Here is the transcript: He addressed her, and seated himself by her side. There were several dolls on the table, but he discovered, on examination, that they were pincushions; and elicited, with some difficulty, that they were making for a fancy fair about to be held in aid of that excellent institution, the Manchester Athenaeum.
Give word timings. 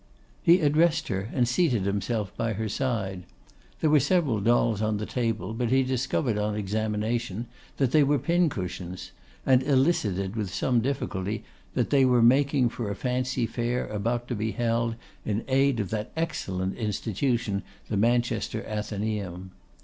He 0.41 0.61
addressed 0.61 1.09
her, 1.09 1.29
and 1.31 1.47
seated 1.47 1.83
himself 1.83 2.35
by 2.35 2.53
her 2.53 2.67
side. 2.67 3.21
There 3.81 3.89
were 3.91 3.99
several 3.99 4.39
dolls 4.39 4.81
on 4.81 4.97
the 4.97 5.05
table, 5.05 5.53
but 5.53 5.69
he 5.69 5.83
discovered, 5.83 6.39
on 6.39 6.55
examination, 6.55 7.45
that 7.77 7.91
they 7.91 8.01
were 8.01 8.17
pincushions; 8.17 9.11
and 9.45 9.61
elicited, 9.61 10.35
with 10.35 10.51
some 10.51 10.81
difficulty, 10.81 11.43
that 11.75 11.91
they 11.91 12.03
were 12.03 12.23
making 12.23 12.69
for 12.69 12.89
a 12.89 12.95
fancy 12.95 13.45
fair 13.45 13.85
about 13.89 14.27
to 14.29 14.35
be 14.35 14.53
held 14.53 14.95
in 15.23 15.45
aid 15.47 15.79
of 15.79 15.91
that 15.91 16.11
excellent 16.17 16.77
institution, 16.77 17.61
the 17.87 17.95
Manchester 17.95 18.65
Athenaeum. 18.65 19.51